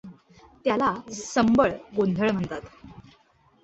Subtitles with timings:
[0.65, 2.61] त्याला संबळ गोंधळ म्हणतात.